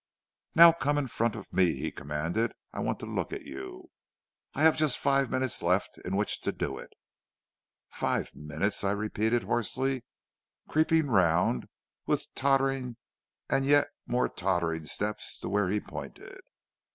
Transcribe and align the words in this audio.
"'Now 0.55 0.71
come 0.71 0.97
in 0.97 1.05
front 1.05 1.35
of 1.35 1.53
me,' 1.53 1.75
he 1.75 1.91
commanded, 1.91 2.53
'I 2.73 2.79
want 2.79 2.99
to 3.01 3.05
look 3.05 3.31
at 3.31 3.43
you. 3.43 3.91
I 4.55 4.63
have 4.63 4.75
just 4.75 4.97
five 4.97 5.29
minutes 5.29 5.61
left 5.61 5.95
in 5.99 6.15
which 6.15 6.41
to 6.41 6.51
do 6.51 6.79
it.' 6.79 6.93
"'Five 7.91 8.33
minutes!' 8.35 8.83
I 8.83 8.93
repeated 8.93 9.43
hoarsely, 9.43 10.03
creeping 10.67 11.05
round 11.05 11.67
with 12.07 12.33
tottering 12.33 12.95
and 13.47 13.63
yet 13.63 13.89
more 14.07 14.27
tottering 14.27 14.87
steps 14.87 15.37
to 15.41 15.49
where 15.49 15.69
he 15.69 15.79
pointed. 15.79 16.39